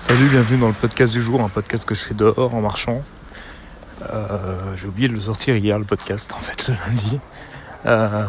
[0.00, 3.02] Salut, bienvenue dans le podcast du jour, un podcast que je fais dehors en marchant.
[4.10, 7.20] Euh, j'ai oublié de le sortir hier, le podcast, en fait, le lundi.
[7.84, 8.24] Euh,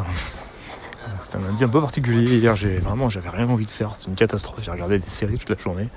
[1.21, 2.39] c'était un lundi un peu particulier.
[2.39, 3.95] Hier, vraiment, j'avais rien envie de faire.
[3.95, 4.59] C'était une catastrophe.
[4.61, 5.87] J'ai regardé des séries toute la journée.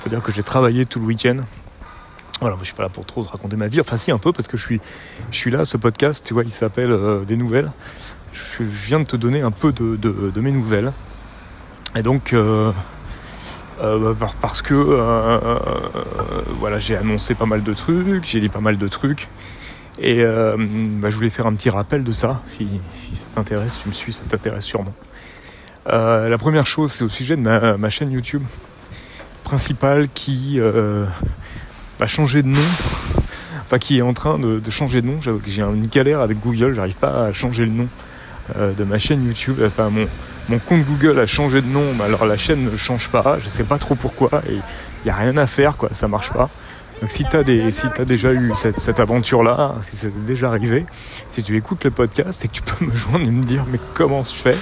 [0.00, 1.44] Faut dire que j'ai travaillé tout le week-end.
[2.40, 3.80] Voilà, moi, je suis pas là pour trop raconter ma vie.
[3.80, 4.80] Enfin, si un peu parce que je suis,
[5.30, 5.64] je suis là.
[5.64, 7.70] Ce podcast, tu vois, il s'appelle euh, des nouvelles.
[8.32, 10.92] Je viens de te donner un peu de, de mes nouvelles.
[11.94, 12.34] Et donc.
[13.80, 15.58] Euh, euh, parce que euh, euh,
[16.58, 19.28] voilà, j'ai annoncé pas mal de trucs, j'ai dit pas mal de trucs.
[19.98, 22.40] Et bah, je voulais faire un petit rappel de ça.
[22.46, 24.94] Si, si ça t'intéresse, tu me suis, ça t'intéresse sûrement.
[25.86, 28.42] la première chose, c'est au sujet de ma, ma, chaîne YouTube
[29.44, 32.68] principale qui va changer de nom.
[33.66, 35.20] Enfin, qui est en train de, de changer de nom.
[35.20, 37.88] J'ai une galère avec Google, j'arrive pas à changer le nom
[38.58, 39.60] de ma chaîne YouTube.
[39.64, 40.06] Enfin, mon,
[40.48, 43.48] mon compte Google a changé de nom, mais alors la chaîne ne change pas, je
[43.48, 46.48] sais pas trop pourquoi, et il n'y a rien à faire, quoi, ça marche pas.
[47.00, 50.48] Donc si tu as, si as déjà eu cette, cette aventure-là, si ça t'est déjà
[50.48, 50.86] arrivé,
[51.28, 53.80] si tu écoutes le podcast et que tu peux me joindre et me dire mais
[53.94, 54.56] comment je fais?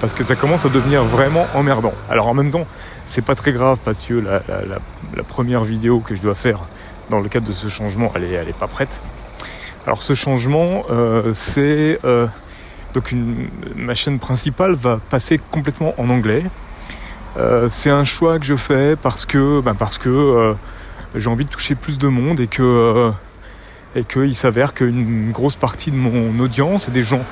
[0.00, 1.92] Parce que ça commence à devenir vraiment emmerdant.
[2.10, 2.66] Alors en même temps,
[3.04, 6.60] c'est pas très grave parce que la, la, première vidéo que je dois faire
[7.10, 8.98] dans le cadre de ce changement, elle est, elle est pas prête.
[9.86, 11.98] Alors ce changement, euh, c'est...
[12.04, 12.26] Euh,
[12.94, 13.12] donc
[13.74, 16.44] ma chaîne principale va passer complètement en anglais.
[17.36, 20.54] Euh, c'est un choix que je fais parce que, ben parce que euh,
[21.16, 25.90] j'ai envie de toucher plus de monde et que euh, qu'il s'avère qu'une grosse partie
[25.90, 27.24] de mon audience et des gens,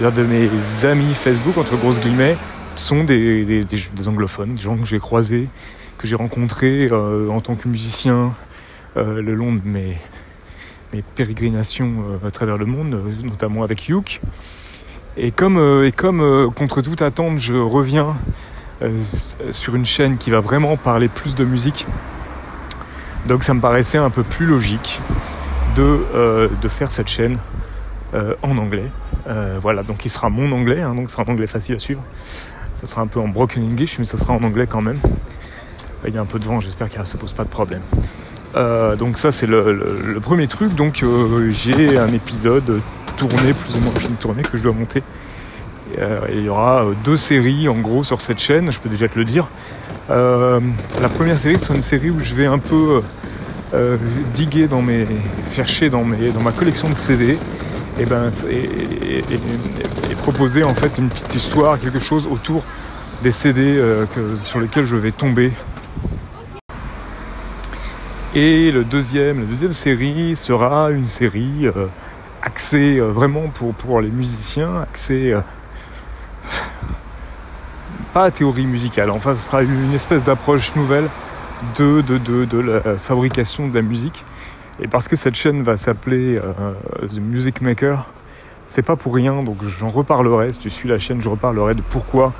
[0.00, 0.48] de mes
[0.84, 2.36] amis Facebook entre grosses guillemets,
[2.76, 5.48] sont des, des, anglophones, des gens que j'ai croisés,
[5.98, 8.32] que j'ai rencontrés en tant que musicien
[8.96, 9.98] le long de mes,
[10.92, 14.20] mes pérégrinations à travers le monde, notamment avec Youk.
[15.16, 18.16] Et comme, euh, et comme euh, contre toute attente, je reviens
[18.82, 19.00] euh,
[19.50, 21.86] sur une chaîne qui va vraiment parler plus de musique,
[23.26, 25.00] donc ça me paraissait un peu plus logique
[25.76, 27.38] de, de faire cette chaîne
[28.42, 28.90] en anglais.
[29.60, 32.02] voilà, donc il sera mon anglais, hein, donc ce sera un anglais facile à suivre.
[32.80, 34.98] Ça sera un peu en broken English, mais ça sera en anglais quand même.
[36.08, 37.82] Il y a un peu de vent, j'espère que ça pose pas de problème.
[38.54, 40.74] Donc ça c'est le, premier truc.
[40.74, 41.04] Donc
[41.50, 42.80] j'ai un épisode
[43.28, 45.02] plus ou moins fini tourné, que je dois monter.
[45.98, 49.18] Euh, il y aura deux séries en gros sur cette chaîne, je peux déjà te
[49.18, 49.48] le dire.
[50.10, 50.60] Euh,
[51.00, 53.02] la première série c'est une série où je vais un peu
[53.74, 53.96] euh,
[54.34, 55.04] diguer dans mes.
[55.54, 57.38] chercher dans, ma collection de CD
[57.98, 59.22] et, ben, et,
[60.22, 62.64] proposer en fait une petite histoire, quelque chose autour
[63.22, 63.82] des CD
[64.40, 65.52] sur lesquels je vais tomber
[68.32, 71.86] et le deuxième, la deuxième série sera une série euh,
[72.42, 75.40] axée euh, vraiment pour, pour les musiciens, axée euh,
[78.12, 79.10] pas à théorie musicale.
[79.10, 81.08] Enfin, ce sera une espèce d'approche nouvelle
[81.78, 84.24] de, de, de, de, la fabrication de la musique.
[84.82, 86.72] Et parce que cette chaîne va s'appeler euh,
[87.08, 88.06] The Music Maker,
[88.66, 90.52] c'est pas pour rien, donc j'en reparlerai.
[90.52, 92.32] Si tu suis la chaîne, je reparlerai de pourquoi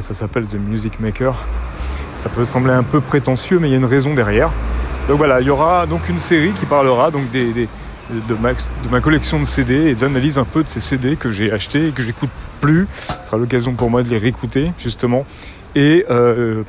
[0.00, 1.34] ça s'appelle The Music Maker.
[2.18, 4.50] Ça peut sembler un peu prétentieux, mais il y a une raison derrière.
[5.08, 7.68] Donc voilà, il y aura donc une série qui parlera donc des
[8.10, 11.52] de, ma, collection de CD et des analyses un peu de ces CD que j'ai
[11.52, 12.86] achetés et que j'écoute plus.
[13.08, 15.24] Ce sera l'occasion pour moi de les réécouter justement.
[15.74, 16.64] Et euh,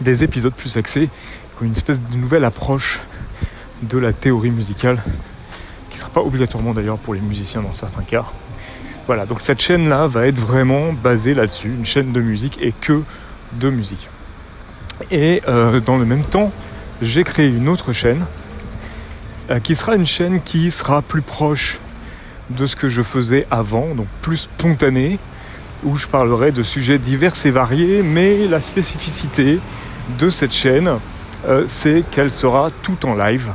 [0.00, 1.08] des épisodes plus axés,
[1.56, 3.02] comme une espèce de nouvelle approche
[3.82, 5.02] de la théorie musicale,
[5.90, 8.24] qui ne sera pas obligatoirement d'ailleurs pour les musiciens dans certains cas.
[9.06, 13.02] Voilà, donc cette chaîne-là va être vraiment basée là-dessus, une chaîne de musique et que
[13.54, 14.08] de musique.
[15.10, 16.52] Et euh, dans le même temps,
[17.00, 18.24] j'ai créé une autre chaîne
[19.62, 21.80] qui sera une chaîne qui sera plus proche
[22.50, 25.18] de ce que je faisais avant, donc plus spontané,
[25.84, 29.58] où je parlerai de sujets divers et variés, mais la spécificité
[30.18, 30.98] de cette chaîne,
[31.46, 33.52] euh, c'est qu'elle sera tout en live.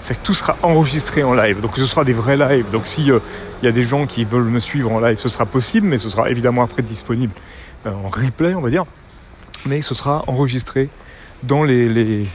[0.00, 2.70] C'est que tout sera enregistré en live, donc ce sera des vrais lives.
[2.70, 3.20] Donc si il euh,
[3.62, 6.08] y a des gens qui veulent me suivre en live, ce sera possible, mais ce
[6.08, 7.32] sera évidemment après disponible
[7.86, 8.84] euh, en replay, on va dire.
[9.66, 10.88] Mais ce sera enregistré
[11.42, 12.28] dans les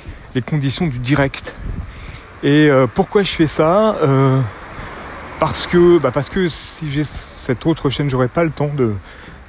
[0.46, 1.56] conditions du direct.
[2.43, 4.40] Et euh, pourquoi je fais ça euh,
[5.40, 8.93] Parce que bah parce que si j'ai cette autre chaîne, j'aurais pas le temps de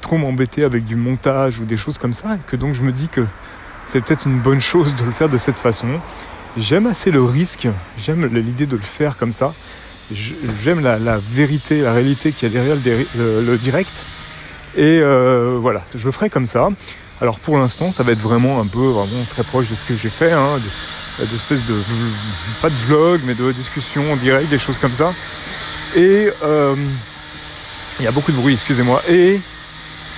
[0.00, 3.08] trop m'embêter avec du montage ou des choses comme ça, que donc je me dis
[3.08, 3.24] que
[3.86, 6.00] c'est peut-être une bonne chose de le faire de cette façon.
[6.56, 9.54] J'aime assez le risque, j'aime l'idée de le faire comme ça.
[10.12, 12.76] J'aime la, vérité, la réalité qu'il y a derrière
[13.16, 14.04] le direct.
[14.76, 16.68] Et euh, voilà, je le ferai comme ça.
[17.20, 19.94] Alors pour l'instant, ça va être vraiment un peu, vraiment très proche de ce que
[19.94, 20.58] j'ai fait, hein,
[21.18, 21.74] d'espèces de,
[22.60, 25.12] pas de vlog, mais de discussion en direct, des choses comme ça.
[25.94, 26.74] Et euh,
[27.98, 29.02] il y a beaucoup de bruit, excusez-moi.
[29.08, 29.40] Et,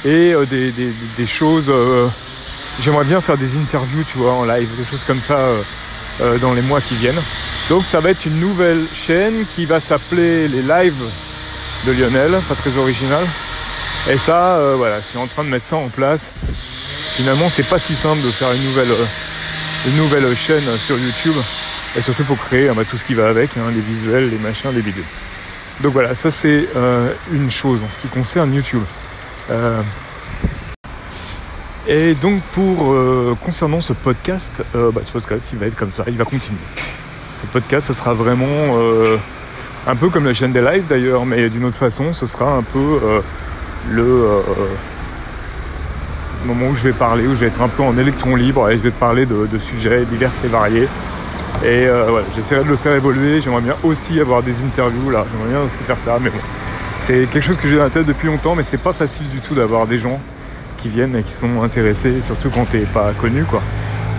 [0.05, 2.07] et euh, des, des, choses, euh,
[2.81, 5.39] j'aimerais bien faire des interviews, tu vois, en live, des choses comme ça
[6.41, 7.21] dans les mois qui viennent.
[7.69, 11.03] Donc ça va être une nouvelle chaîne qui va s'appeler les lives
[11.87, 13.25] de Lionel, pas très original.
[14.09, 16.21] Et ça, voilà, je suis en train de mettre ça en place.
[17.17, 18.93] Finalement, c'est pas si simple de faire une nouvelle,
[19.87, 21.35] une nouvelle chaîne sur YouTube.
[21.97, 24.71] Et surtout pour créer bah, tout ce qui va avec, hein, les visuels, les machins,
[24.75, 25.05] les vidéos.
[25.81, 28.83] Donc voilà, ça c'est euh, une chose en ce qui concerne YouTube.
[29.51, 29.83] Euh,
[31.87, 36.05] et donc pour euh, concernant ce podcast, bah, ce podcast il va être comme ça,
[36.07, 36.59] il va continuer.
[37.43, 38.77] Ce podcast, ce sera vraiment
[39.87, 42.63] un peu comme la chaîne des lives d'ailleurs, mais d'une autre façon, ce sera un
[42.63, 43.01] peu
[43.91, 44.41] le
[46.45, 48.77] moment où je vais parler, où je vais être un peu en électron libre et
[48.77, 50.89] je vais parler de, sujets divers et variés.
[51.63, 53.41] Et euh, voilà, j'essaierai de le faire évoluer.
[53.41, 55.25] J'aimerais bien aussi avoir des interviews là.
[55.31, 56.41] J'aimerais bien aussi faire ça, mais bon.
[57.01, 59.41] C'est quelque chose que j'ai dans la tête depuis longtemps, mais c'est pas facile du
[59.41, 60.21] tout d'avoir des gens
[60.79, 63.63] qui viennent et qui sont intéressés, surtout quand t'es pas connu quoi.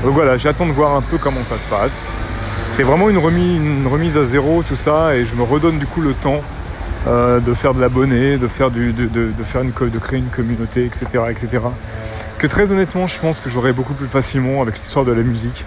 [0.04, 2.06] Donc voilà, j'attends de voir un peu comment ça se passe.
[2.72, 6.14] C'est vraiment une remise, à zéro tout ça, et je me redonne du coup le
[6.14, 6.42] temps
[7.08, 11.48] euh, de faire de l'abonné, de faire du, de créer une communauté, etc., etc.
[12.38, 15.64] Que très honnêtement, je pense que j'aurais beaucoup plus facilement avec l'histoire de la musique.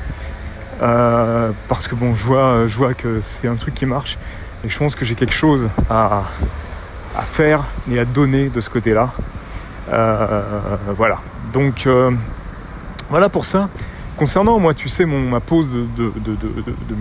[0.83, 4.17] Euh, parce que bon, je vois, je vois que c'est un truc qui marche
[4.65, 6.25] et je pense que j'ai quelque chose à,
[7.17, 9.13] à, faire et à donner de ce côté-là.
[9.91, 11.19] Euh, voilà.
[11.53, 12.13] Donc euh,
[13.09, 13.71] voilà pour ça.
[14.17, 16.97] Concernant moi, tu sais, mon, ma pause de, de, de, de,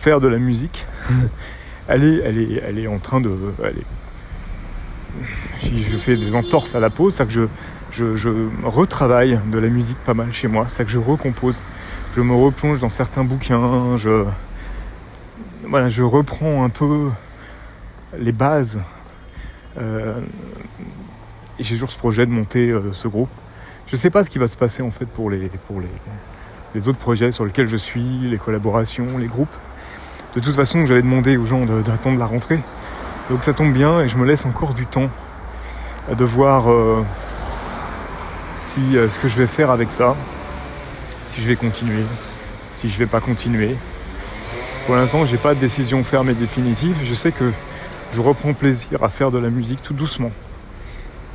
[0.00, 0.86] faire de la musique,
[1.88, 3.30] elle est, elle est, elle est en train de,
[3.64, 3.76] elle
[5.60, 7.42] si je fais des entorses à la pause, c'est que je,
[7.96, 11.60] je, retravaille de la musique pas mal chez moi, c'est que je recompose
[12.16, 14.24] je me replonge dans certains bouquins, je,
[15.68, 17.10] voilà, je reprends un peu
[18.18, 18.80] les bases.
[19.78, 20.18] Euh,
[21.58, 23.28] et j'ai toujours ce projet de monter euh, ce groupe.
[23.86, 25.88] Je ne sais pas ce qui va se passer en fait pour les, pour les,
[26.74, 29.54] les autres projets sur lesquels je suis, les collaborations, les groupes.
[30.34, 32.60] De toute façon, j'avais demandé aux gens d'attendre la rentrée.
[33.28, 35.10] Donc ça tombe bien et je me laisse encore du temps
[36.16, 37.04] de voir euh,
[38.76, 40.14] si ce que je vais faire avec ça
[41.36, 42.02] si je vais continuer,
[42.72, 43.76] si je vais pas continuer.
[44.86, 46.96] Pour l'instant, j'ai pas de décision ferme et définitive.
[47.04, 47.52] Je sais que
[48.14, 50.30] je reprends plaisir à faire de la musique tout doucement.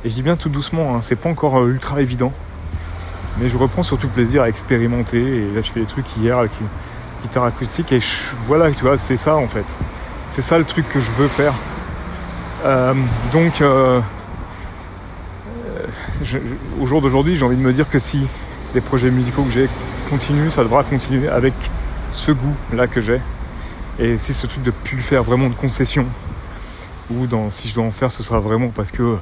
[0.04, 2.32] Et je dis bien tout doucement, hein, c'est pas encore euh, ultra évident.
[3.38, 5.20] Mais je reprends surtout plaisir à expérimenter.
[5.20, 6.66] Et là, je fais des trucs hier avec une
[7.22, 7.92] guitare acoustique.
[7.92, 8.00] Et
[8.48, 9.76] voilà, tu vois, c'est ça en fait.
[10.28, 11.54] C'est ça le truc que je veux faire.
[12.64, 12.94] Euh,
[13.32, 14.00] donc, euh,
[16.80, 18.26] au jour d'aujourd'hui, j'ai envie de me dire que si
[18.74, 19.68] les projets musicaux que j'ai
[20.08, 21.54] continue, ça devra continuer avec
[22.12, 23.20] ce goût-là que j'ai.
[23.98, 26.06] Et si ce truc de plus faire vraiment de concessions,
[27.10, 29.16] ou dans, si je dois en faire, ce sera vraiment parce que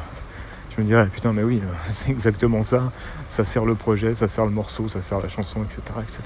[0.76, 1.60] je me dirais, putain, mais oui,
[1.90, 2.92] c'est exactement ça.
[3.28, 5.80] Ça sert le projet, ça sert le morceau, ça sert la chanson, etc.
[6.02, 6.20] etc.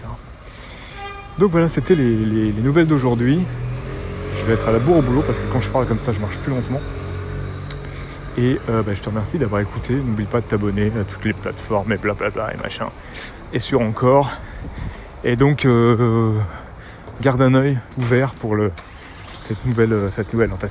[1.38, 3.40] Donc voilà, c'était les, nouvelles d'aujourd'hui.
[4.38, 6.12] Je vais être à la bourre au boulot parce que quand je parle comme ça,
[6.12, 6.80] je marche plus lentement.
[8.36, 9.94] Et euh, bah, je te remercie d'avoir écouté.
[9.94, 12.88] N'oublie pas de t'abonner à toutes les plateformes et blablabla et machin.
[13.52, 14.30] Et sur encore.
[15.22, 16.38] Et donc, euh,
[17.20, 18.72] garde un œil ouvert pour le,
[19.42, 20.68] cette nouvelle, euh, cette nouvelle, enfin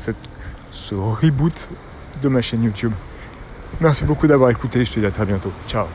[0.71, 1.69] ce reboot
[2.21, 2.92] de ma chaîne YouTube.
[3.80, 5.51] Merci beaucoup d'avoir écouté, je te dis à très bientôt.
[5.68, 5.86] Ciao